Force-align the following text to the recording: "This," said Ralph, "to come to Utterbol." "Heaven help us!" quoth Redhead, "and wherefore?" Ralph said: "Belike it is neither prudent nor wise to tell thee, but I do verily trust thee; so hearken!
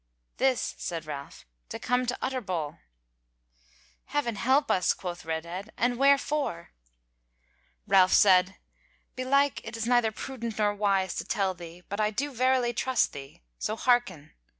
"This," 0.37 0.73
said 0.79 1.05
Ralph, 1.05 1.45
"to 1.69 1.77
come 1.77 2.07
to 2.07 2.17
Utterbol." 2.23 2.79
"Heaven 4.05 4.35
help 4.35 4.71
us!" 4.71 4.95
quoth 4.95 5.25
Redhead, 5.25 5.71
"and 5.77 5.95
wherefore?" 5.95 6.71
Ralph 7.85 8.13
said: 8.13 8.55
"Belike 9.15 9.61
it 9.63 9.77
is 9.77 9.85
neither 9.85 10.11
prudent 10.11 10.57
nor 10.57 10.73
wise 10.73 11.13
to 11.17 11.23
tell 11.23 11.53
thee, 11.53 11.83
but 11.87 11.99
I 12.01 12.09
do 12.09 12.31
verily 12.33 12.73
trust 12.73 13.13
thee; 13.13 13.43
so 13.59 13.75
hearken! 13.75 14.33